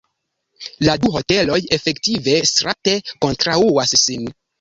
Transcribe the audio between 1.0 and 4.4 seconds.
du hoteloj efektive strate kontraŭas sin.